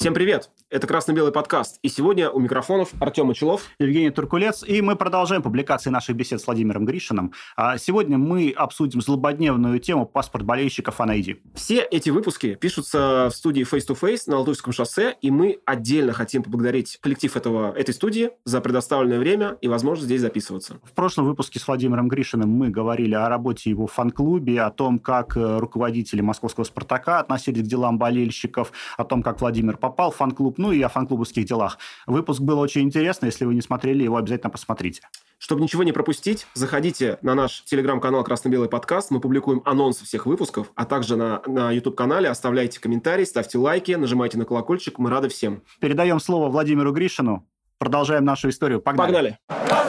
[0.00, 0.48] Всем привет!
[0.70, 1.78] Это «Красно-белый подкаст».
[1.82, 3.64] И сегодня у микрофонов Артем Мочелов.
[3.78, 4.62] Евгений Туркулец.
[4.62, 7.34] И мы продолжаем публикации наших бесед с Владимиром Гришиным.
[7.54, 11.42] А сегодня мы обсудим злободневную тему «Паспорт болельщика Fan ID».
[11.54, 16.14] Все эти выпуски пишутся в студии Face to Face на Алтуфьевском шоссе, и мы отдельно
[16.14, 20.80] хотим поблагодарить коллектив этого, этой студии за предоставленное время и возможность здесь записываться.
[20.84, 25.36] В прошлом выпуске с Владимиром Гришиным мы говорили о работе его фан-клубе, о том, как
[25.36, 30.56] э, руководители московского «Спартака» относились к делам болельщиков, о том, как Владимир попал в фан-клуб,
[30.58, 31.78] ну и о фан-клубовских делах.
[32.06, 33.26] Выпуск был очень интересный.
[33.26, 35.02] Если вы не смотрели, его обязательно посмотрите.
[35.38, 39.10] Чтобы ничего не пропустить, заходите на наш телеграм-канал «Красно-белый подкаст».
[39.10, 42.28] Мы публикуем анонсы всех выпусков, а также на, на YouTube-канале.
[42.28, 44.98] Оставляйте комментарии, ставьте лайки, нажимайте на колокольчик.
[44.98, 45.62] Мы рады всем.
[45.80, 47.48] Передаем слово Владимиру Гришину.
[47.78, 48.80] Продолжаем нашу историю.
[48.80, 49.38] Погнали.
[49.48, 49.80] Погнали.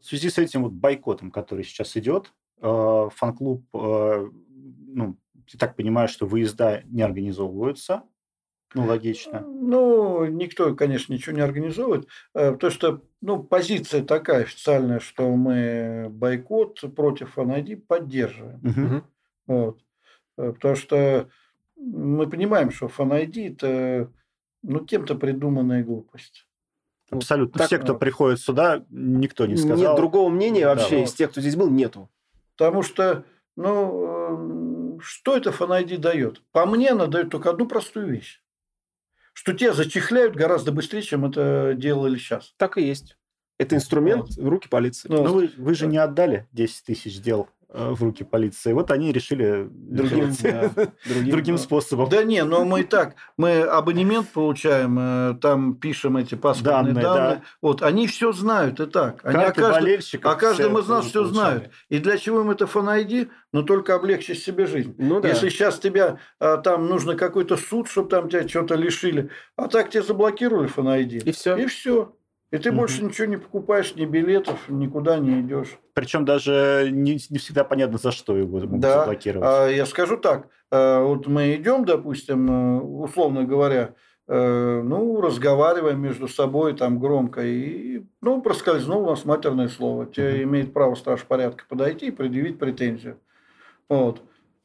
[0.00, 4.30] В связи с этим вот бойкотом, который сейчас идет, э, фан-клуб э,
[4.88, 5.16] ну,
[5.52, 8.02] я так понимаю, что выезда не организовываются.
[8.74, 9.40] Ну, логично.
[9.40, 16.08] Ну, никто, конечно, ничего не организовывает, э, потому что ну, позиция такая официальная, что мы
[16.10, 18.60] бойкот против ФАНАДИ поддерживаем.
[18.62, 19.02] Угу.
[19.46, 19.80] Вот.
[20.36, 21.30] Э, потому что
[21.76, 24.12] мы понимаем, что ФАНАДИ– это
[24.62, 26.46] ну, кем-то придуманная глупость.
[27.10, 27.56] Абсолютно.
[27.56, 29.92] Так, Все, кто приходит сюда, никто не сказал.
[29.92, 32.10] Нет другого мнения вообще да, из тех, кто здесь был, нету.
[32.58, 33.24] Потому что,
[33.56, 36.42] ну, что это FNID дает?
[36.50, 38.42] По мне, она дает только одну простую вещь.
[39.32, 42.54] Что тебя зачехляют гораздо быстрее, чем это делали сейчас.
[42.56, 43.16] Так и есть.
[43.58, 44.36] Это инструмент вот.
[44.36, 45.08] в руки полиции.
[45.08, 48.72] Ну, вы, вы же не отдали 10 тысяч дел в руки полиции.
[48.72, 50.70] Вот они решили другим, да,
[51.04, 52.08] другим, другим способом.
[52.08, 57.02] Да не, но мы и так, мы абонемент получаем, э, там пишем эти паспортные данные.
[57.02, 57.36] данные.
[57.36, 57.42] Да.
[57.60, 59.20] Вот, они все знают и так.
[59.22, 61.70] Они о каждом, о каждом из нас все знают.
[61.90, 63.28] И для чего им это фан-айди?
[63.52, 64.94] Ну, только облегчить себе жизнь.
[64.98, 65.28] Ну, да.
[65.28, 69.90] Если сейчас тебя а, там нужно какой-то суд, чтобы там тебя что-то лишили, а так
[69.90, 71.18] тебе заблокировали фан-айди.
[71.18, 71.56] И все.
[71.56, 72.14] И все.
[72.50, 72.78] И ты угу.
[72.78, 75.78] больше ничего не покупаешь, ни билетов, никуда не идешь.
[75.92, 79.00] Причем даже не, не всегда понятно, за что его могут да.
[79.00, 79.46] заблокировать.
[79.46, 80.48] А, я скажу так.
[80.70, 83.94] А, вот мы идем, допустим, э, условно говоря,
[84.28, 90.06] э, ну, разговариваем между собой там громко, и, ну, проскользнуло у нас матерное слово.
[90.06, 90.42] Тебе угу.
[90.44, 93.18] имеет право страж порядка подойти и предъявить претензию.
[93.90, 94.22] Вот.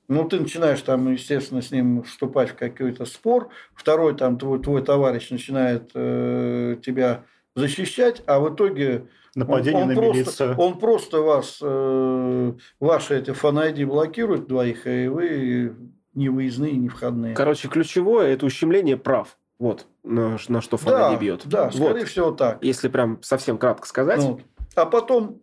[0.07, 3.49] Ну, ты начинаешь там, естественно, с ним вступать в какой-то спор.
[3.73, 7.23] Второй там твой, твой товарищ начинает э, тебя
[7.55, 10.55] защищать, а в итоге Нападение он, он на просто, милицию.
[10.57, 15.75] Он просто вас, э, ваши эти фанайди блокируют двоих, и вы
[16.13, 17.33] не выездные, не входные.
[17.35, 19.37] Короче, ключевое– это ущемление прав.
[19.59, 21.41] Вот на, на что фанайди да, бьет.
[21.45, 22.07] Да, скорее вот.
[22.07, 22.63] всего так.
[22.63, 24.21] Если прям совсем кратко сказать.
[24.21, 24.41] Вот.
[24.75, 25.41] А потом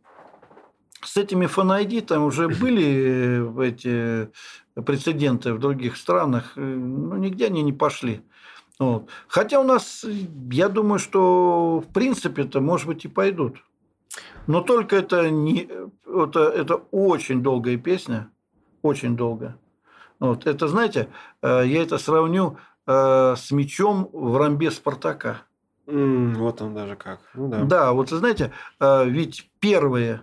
[1.02, 4.30] с этими фанайди там уже были э, эти
[4.80, 8.22] прецеденты в других странах, э, ну, нигде они не пошли.
[8.80, 9.10] Вот.
[9.28, 10.06] Хотя у нас,
[10.50, 13.58] я думаю, что в принципе это, может быть, и пойдут.
[14.46, 15.68] Но только это не
[16.06, 18.30] это, это очень долгая песня,
[18.80, 19.58] очень долгая.
[20.18, 20.46] Вот.
[20.46, 21.08] Это, знаете,
[21.42, 25.42] э, я это сравню э, с мечом в рамбе Спартака.
[25.86, 27.20] Mm, вот он даже как.
[27.34, 27.64] Ну, да.
[27.64, 30.22] да, вот знаете, э, ведь первые,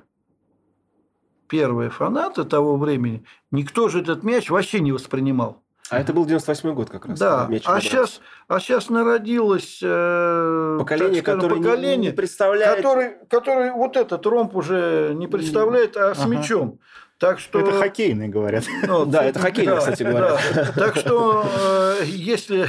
[1.47, 5.61] первые фанаты того времени, никто же этот мяч вообще не воспринимал.
[5.89, 7.19] А это был 98 год как раз.
[7.19, 12.77] Да, а сейчас, а сейчас народилось э, поколение, скажем, которое поколение, не представляет...
[12.77, 16.29] Который, который вот этот ромб уже не представляет, а с ага.
[16.29, 16.79] мячом.
[17.19, 17.59] Так что...
[17.59, 18.65] Это хоккейный, говорят.
[18.87, 20.37] Ну, да, это хоккейный, да, кстати говоря.
[20.53, 20.71] Да.
[20.73, 21.45] Так что,
[22.01, 22.67] э, если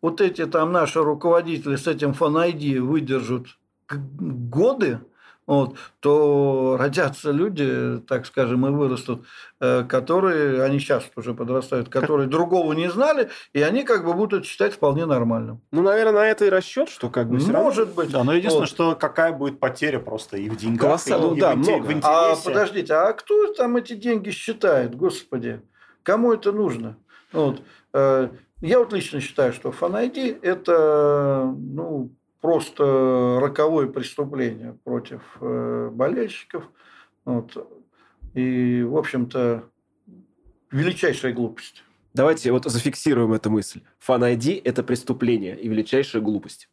[0.00, 3.46] вот эти там наши руководители с этим фанайди выдержат
[3.88, 5.00] годы,
[5.46, 9.24] вот, то родятся люди, так скажем, и вырастут,
[9.60, 14.46] э, которые, они сейчас уже подрастают, которые другого не знали, и они как бы будут
[14.46, 15.60] считать вполне нормальным.
[15.70, 17.86] Ну, наверное, на это и расчет, что как бы Может равно...
[17.86, 18.10] быть.
[18.10, 18.68] Да, но единственное, вот.
[18.68, 21.82] что какая будет потеря просто и в деньгах, Колоссально, и, ну, да, в, много.
[21.84, 22.08] в интересе.
[22.08, 25.60] А подождите, а кто там эти деньги считает, господи?
[26.02, 26.96] Кому это нужно?
[27.32, 27.60] Вот.
[27.92, 28.28] Э,
[28.60, 32.10] я вот лично считаю, что фан-ID– это ну,
[32.44, 36.64] просто роковое преступление против э, болельщиков.
[37.24, 37.56] Вот.
[38.34, 39.64] И, в общем-то,
[40.70, 41.84] величайшая глупость.
[42.12, 43.80] Давайте вот зафиксируем эту мысль.
[43.98, 46.68] Фан-ID– это преступление и величайшая глупость.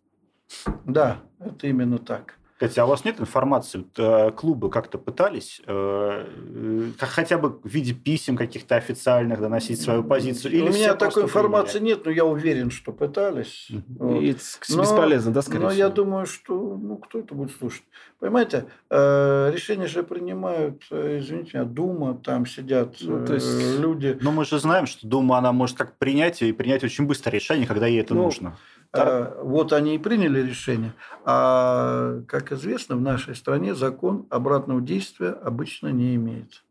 [0.83, 2.38] Да, это именно так.
[2.61, 3.79] Кстати, а у вас нет информации?
[3.79, 9.81] Вот, э, клубы как-то пытались э, э, хотя бы в виде писем каких-то официальных доносить
[9.81, 10.53] свою позицию?
[10.53, 11.95] Или у меня такой информации приняли?
[11.95, 13.71] нет, но я уверен, что пытались.
[13.71, 14.21] И вот.
[14.21, 15.79] бесполезно, да, скорее Но всего?
[15.79, 17.83] я думаю, что ну, кто это будет слушать?
[18.19, 23.79] Понимаете, э, решения же принимают, извините меня, Дума, там сидят ну, то есть...
[23.79, 24.19] люди.
[24.21, 27.65] Но мы же знаем, что Дума, она может как принять и принять очень быстро решение,
[27.65, 28.55] когда ей это ну, нужно.
[28.93, 30.93] А, вот они и приняли решение.
[31.23, 36.63] А, как известно, в нашей стране закон обратного действия обычно не имеет.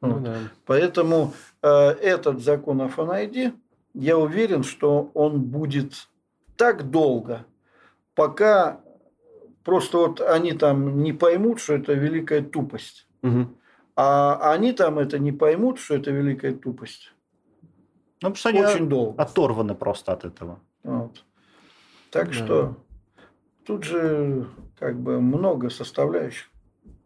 [0.00, 0.22] Ну, вот.
[0.24, 0.36] да.
[0.66, 3.54] Поэтому э, этот закон о ФНИД,
[3.94, 6.08] я уверен, что он будет
[6.56, 7.46] так долго,
[8.14, 8.80] пока
[9.62, 13.06] просто вот они там не поймут, что это великая тупость.
[13.22, 13.48] Угу.
[13.96, 17.12] А они там это не поймут, что это великая тупость.
[18.20, 19.22] Ну, потому что они Очень долго.
[19.22, 20.58] оторваны просто от этого.
[20.82, 21.03] Вот.
[22.14, 22.32] Так да.
[22.32, 22.76] что
[23.66, 24.46] тут же
[24.78, 26.48] как бы много составляющих,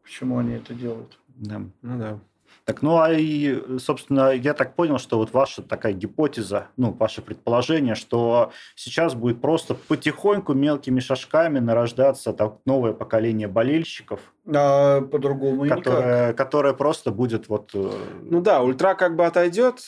[0.03, 1.19] почему они это делают.
[1.29, 1.63] Да.
[1.81, 2.21] Ну да.
[2.65, 7.23] Так, ну а и, собственно, я так понял, что вот ваша такая гипотеза, ну, ваше
[7.23, 14.21] предположение, что сейчас будет просто потихоньку мелкими шажками нарождаться так, новое поколение болельщиков.
[14.55, 16.37] А по-другому которое, никак.
[16.37, 17.71] Которое просто будет вот...
[17.75, 17.91] Э,
[18.23, 19.81] ну да, ультра как бы отойдет.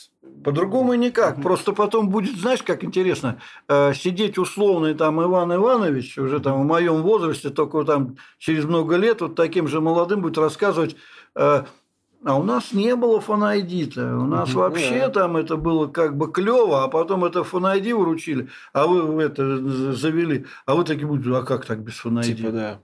[0.44, 1.38] По-другому никак.
[1.38, 1.42] Mm-hmm.
[1.42, 6.64] Просто потом будет, знаешь, как интересно, э, сидеть условный там Иван Иванович, уже там в
[6.66, 10.96] моем возрасте, только там через много лет вот таким же молодым будет рассказывать
[11.34, 11.64] э,
[12.24, 14.16] а у нас не было фанайдита.
[14.16, 15.08] У нас угу, вообще да.
[15.08, 20.44] там это было как бы клево, а потом это фанайди вручили, а вы это завели.
[20.66, 22.34] А вы такие будете, а как так без фанайди?
[22.34, 22.80] Типа, да.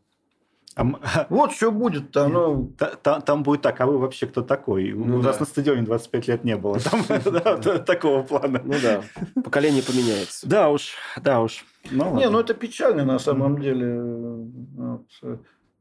[0.77, 2.33] А, вот что будет там.
[2.33, 2.73] Ну...
[3.03, 4.93] Там, там будет так, а вы вообще кто такой?
[4.93, 5.29] Ну, У да.
[5.29, 6.79] нас на стадионе 25 лет не было.
[7.87, 8.63] Такого плана.
[8.65, 9.03] Ну да,
[9.43, 10.49] поколение поменяется.
[10.49, 11.65] Да уж, да уж.
[11.91, 14.01] Ну, не, ну это печально на самом деле.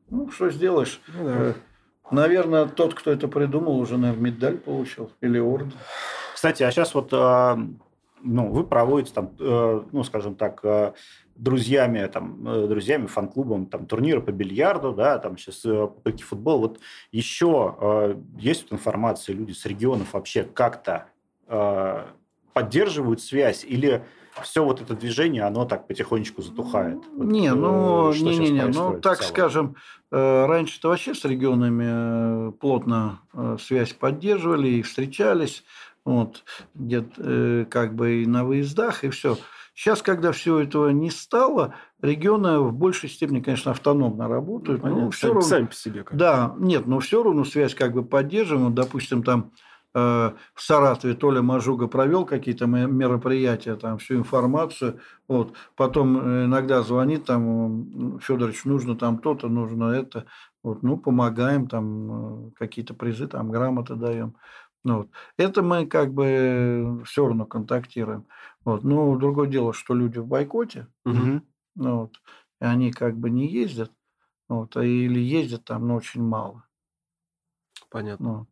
[0.10, 1.02] Ну, что сделаешь?
[2.12, 5.74] Наверное, тот, кто это придумал, уже, наверное, медаль получил или орден.
[6.34, 7.58] Кстати, а сейчас вот а,
[8.26, 10.94] ну, вы проводите там, э, ну, скажем так, э,
[11.36, 16.60] друзьями, там, э, друзьями, фан-клубом, там, турниры по бильярду, да, там сейчас по футбол.
[16.60, 16.80] Вот
[17.12, 21.08] еще есть вот информация, люди с регионов вообще как-то
[22.54, 24.04] поддерживают связь или
[24.42, 27.00] все вот это движение, оно так потихонечку затухает.
[27.18, 29.76] Не, вот, ну, не, не, не, ну, так скажем,
[30.12, 35.64] э, раньше-то вообще с регионами э, плотно э, связь поддерживали и встречались,
[36.04, 36.44] вот,
[36.76, 37.02] где
[37.70, 39.38] как бы и на выездах, и все.
[39.74, 44.84] Сейчас, когда всего этого не стало, регионы в большей степени, конечно, автономно работают.
[44.84, 46.04] Ну, Понятно, ну, все сами, равно, сами по себе.
[46.04, 48.74] Как да, нет, но все равно связь как бы поддерживаем.
[48.74, 49.52] Допустим, там Э,
[49.96, 55.00] в Саратове Толя Мажуга провел какие-то мероприятия, там всю информацию.
[55.30, 55.54] Вот.
[55.78, 60.26] Потом э, иногда звонит, там, Федорович, нужно там то-то, нужно это.
[60.64, 60.84] Вот.
[60.84, 64.36] Ну, помогаем, там, э, какие-то призы, там, грамоты даем.
[64.84, 65.10] Ну, вот.
[65.38, 68.26] Это мы как бы все равно контактируем.
[68.66, 68.84] Вот.
[68.84, 71.42] Ну, другое дело, что люди в бойкоте, угу.
[71.76, 72.20] вот,
[72.60, 73.92] и они как бы не ездят,
[74.50, 76.66] вот, или ездят там, но очень мало.
[77.90, 78.26] Понятно.
[78.26, 78.50] Ну, вот.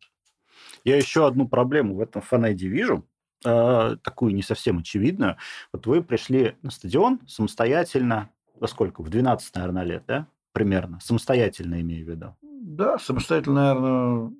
[0.83, 3.05] Я еще одну проблему в этом фанайде вижу,
[3.45, 5.37] э, такую не совсем очевидную.
[5.71, 9.01] Вот вы пришли на стадион самостоятельно, во сколько?
[9.01, 10.27] В 12, наверное, лет, да?
[10.51, 10.99] Примерно.
[11.01, 12.35] Самостоятельно имею в виду.
[12.41, 14.31] Да, самостоятельно, наверное,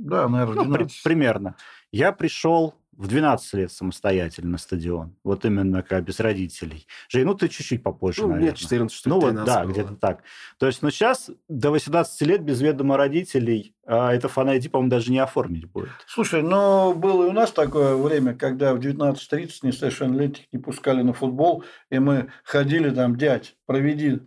[0.00, 0.68] да, наверное, 12.
[0.68, 1.56] Ну, при, примерно.
[1.90, 5.16] Я пришел в 12 лет самостоятельно на стадион.
[5.22, 6.86] Вот именно как без родителей.
[7.08, 8.50] Жень, ну ты чуть-чуть попозже, ну, наверное.
[8.50, 9.72] Нет, 14, что Ну вот, да, было.
[9.72, 10.22] где-то так.
[10.58, 15.12] То есть, ну сейчас до 18 лет без ведома родителей а это фан по-моему, даже
[15.12, 15.90] не оформить будет.
[16.06, 21.12] Слушай, ну было и у нас такое время, когда в 19.30 несовершеннолетних не пускали на
[21.12, 24.20] футбол, и мы ходили там, дядь, проведи.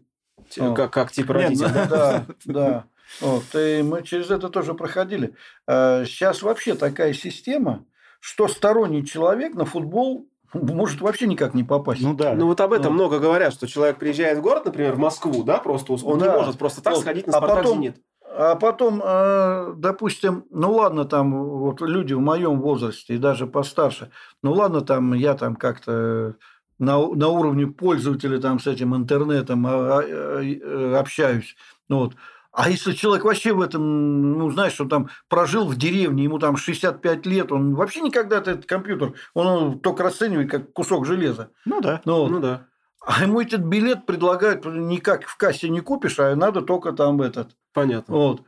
[0.55, 1.85] Как, как типа родитель, да?
[1.85, 2.85] Да, да.
[3.21, 5.33] Вот, и мы через это тоже проходили.
[5.67, 7.85] Сейчас а, вообще такая система,
[8.19, 12.01] что сторонний человек на футбол может вообще никак не попасть.
[12.01, 12.33] Ну да.
[12.33, 13.03] Ну вот об этом ну.
[13.03, 16.27] много говорят, что человек приезжает в город, например, в Москву, да, просто он да.
[16.27, 17.01] не может просто так вот.
[17.01, 18.01] сходить на Спартак а потом, Зенит.
[18.31, 24.11] А потом, э, допустим, ну ладно, там вот люди в моем возрасте и даже постарше,
[24.41, 26.35] ну ладно, там я там как-то
[26.79, 31.55] на, на уровне пользователя там с этим интернетом а, а, общаюсь,
[31.89, 32.13] ну вот.
[32.51, 36.58] А если человек вообще в этом, ну, знаешь, что там прожил в деревне, ему там
[36.58, 41.51] 65 лет, он вообще никогда этот компьютер, он только расценивает как кусок железа.
[41.65, 42.01] Ну да.
[42.06, 42.65] Ну, ну да.
[43.06, 47.56] А ему этот билет предлагают никак в кассе не купишь, а надо только там этот.
[47.74, 48.15] Понятно.
[48.15, 48.41] Вот.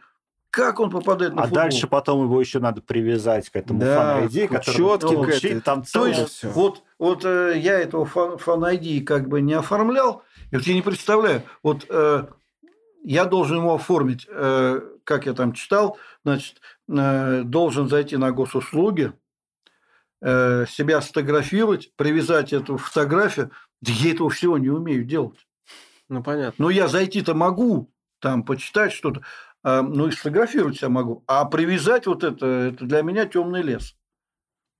[0.49, 1.63] Как он попадает на а футбол?
[1.63, 5.83] дальше потом его еще надо привязать к этому да, фан-ID, который четкий, ну, к там
[5.83, 6.49] То есть, все.
[6.49, 11.43] вот, вот э, я этого фан-ID как бы не оформлял, и вот я не представляю,
[11.63, 12.25] вот э,
[13.03, 19.13] я должен ему оформить, э, как я там читал, значит, э, должен зайти на госуслуги,
[20.21, 23.51] э, себя сфотографировать, привязать эту фотографию.
[23.81, 25.47] Да я этого всего не умею делать.
[26.09, 26.65] Ну, понятно.
[26.65, 29.21] Ну, я зайти-то могу, там, почитать что-то,
[29.63, 31.23] а, ну, и сфотографировать себя могу.
[31.25, 33.95] А привязать вот это, это для меня темный лес.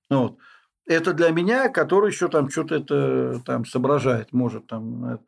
[0.10, 0.38] Ну Вот.
[0.86, 5.20] Это для меня, который еще там что-то это там соображает, может там.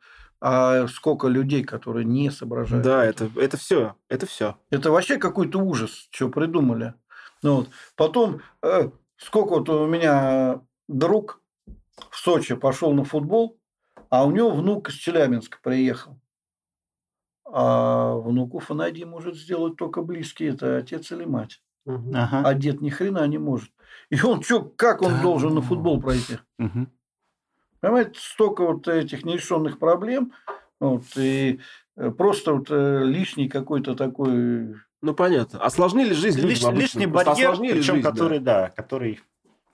[0.46, 2.84] А сколько людей, которые не соображают.
[2.84, 3.96] Да, это, это все.
[4.10, 4.58] Это все.
[4.68, 6.92] Это вообще какой-то ужас, что придумали.
[7.42, 7.70] Ну, вот.
[7.96, 11.40] Потом, э, сколько вот у меня друг
[12.10, 13.58] в Сочи пошел на футбол,
[14.10, 16.20] а у него внук из Челябинска приехал.
[17.46, 21.62] А внуку фанади может сделать только близкий, это отец или мать.
[21.86, 22.12] Угу.
[22.14, 22.42] Ага.
[22.46, 23.70] А дед ни хрена не может.
[24.10, 25.22] И он что, как он да.
[25.22, 26.38] должен на футбол пройти?
[26.58, 26.86] Угу.
[27.84, 30.32] Понимаете, столько вот этих нерешенных проблем,
[30.80, 31.60] вот, и
[31.96, 34.76] э, просто вот э, лишний какой-то такой...
[35.02, 35.62] Ну, понятно.
[35.62, 38.68] Осложнили жизнь Лиш, Лишний барьер, причем жизнь, который, да.
[38.68, 39.20] да, который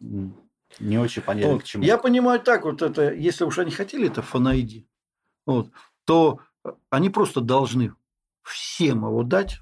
[0.00, 1.62] не очень понятно вот.
[1.62, 1.85] к чему.
[1.85, 4.88] Я понимаю так, вот это, если уж они хотели это фанайди,
[5.47, 5.69] вот,
[6.05, 6.40] то
[6.88, 7.95] они просто должны
[8.43, 9.61] всем его дать,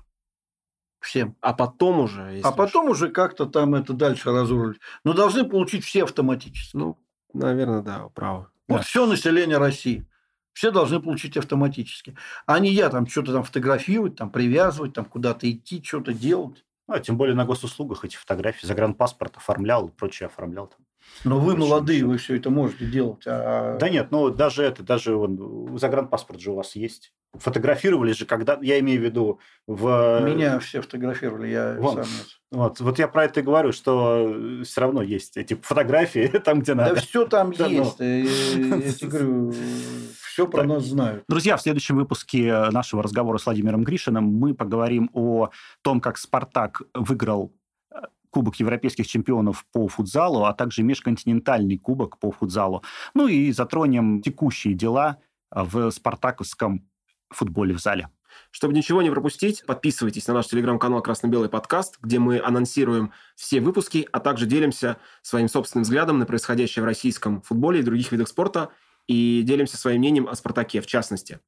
[1.01, 1.37] всем.
[1.43, 2.41] А потом уже...
[2.43, 2.93] А потом уж...
[2.93, 4.81] уже как-то там это дальше разрулить.
[5.05, 6.79] Но должны получить все автоматически.
[6.79, 6.97] Ну,
[7.33, 8.51] наверное, да, право.
[8.69, 8.83] Вот да.
[8.83, 10.07] все население России.
[10.53, 12.17] Все должны получить автоматически.
[12.47, 16.65] А не я там что-то там фотографировать, там привязывать, там куда-то идти, что-то делать.
[16.89, 18.67] Ну, а тем более на госуслугах эти фотографии.
[18.67, 20.67] Загранпаспорт оформлял, прочее оформлял.
[20.67, 20.81] Там.
[21.25, 23.23] Но вы молодые, вы все это можете делать.
[23.27, 23.77] А...
[23.79, 27.13] Да нет, ну даже это, даже вон, загранпаспорт же у вас есть.
[27.35, 30.21] Фотографировали же, когда, я имею в виду, в...
[30.25, 32.07] Меня все фотографировали, я вон, сам
[32.51, 36.75] Вот, вот я про это и говорю, что все равно есть эти фотографии там, где
[36.75, 36.95] надо.
[36.95, 37.99] Да все там да, есть.
[37.99, 38.05] Но...
[38.05, 39.55] Я тебе говорю,
[40.27, 41.25] все про нас знают.
[41.29, 45.51] Друзья, в следующем выпуске нашего разговора с Владимиром Гришиным мы поговорим о
[45.83, 47.53] том, как «Спартак» выиграл
[48.31, 52.83] Кубок европейских чемпионов по футзалу, а также межконтинентальный кубок по футзалу.
[53.15, 55.19] Ну и затронем текущие дела
[55.51, 56.87] в спартаковском
[57.31, 58.09] футболе в зале.
[58.51, 64.09] Чтобы ничего не пропустить, подписывайтесь на наш телеграм-канал «Красно-белый подкаст», где мы анонсируем все выпуски,
[64.13, 68.71] а также делимся своим собственным взглядом на происходящее в российском футболе и других видах спорта
[69.09, 71.41] и делимся своим мнением о «Спартаке» в частности.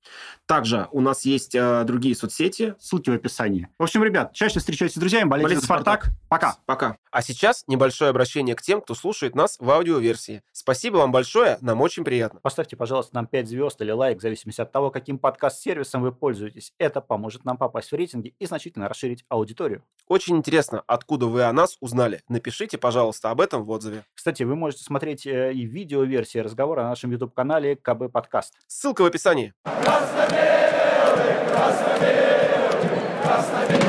[0.47, 2.75] Также у нас есть э, другие соцсети.
[2.81, 3.69] Ссылки в описании.
[3.79, 6.05] В общем, ребят, чаще встречайтесь с друзьями, болейте, болейте за «Спартак».
[6.05, 6.21] «Спартак».
[6.29, 6.57] Пока.
[6.65, 6.97] Пока.
[7.11, 10.43] А сейчас небольшое обращение к тем, кто слушает нас в аудиоверсии.
[10.53, 12.41] Спасибо вам большое, нам очень приятно.
[12.41, 16.73] Поставьте, пожалуйста, нам 5 звезд или лайк, в зависимости от того, каким подкаст-сервисом вы пользуетесь.
[16.79, 19.83] Это поможет нам попасть в рейтинги и значительно расширить аудиторию.
[20.07, 22.23] Очень интересно, откуда вы о нас узнали.
[22.29, 24.05] Напишите, пожалуйста, об этом в отзыве.
[24.15, 28.55] Кстати, вы можете смотреть э, и видео-версии разговора на нашем YouTube-канале канале КБ Подкаст.
[28.69, 29.53] Ссылка в описании.
[29.65, 33.80] Красно-белый, красно-белый, красно-белый.